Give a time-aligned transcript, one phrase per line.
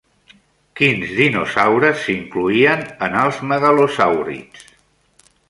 [0.79, 4.67] Quins dinosaures s'hi incloïen en els megalosàurids?